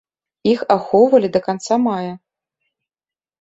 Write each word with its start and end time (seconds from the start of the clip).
Іх 0.51 0.61
ахоўвалі 0.75 1.29
да 1.35 1.41
канца 1.49 1.75
мая. 1.85 2.11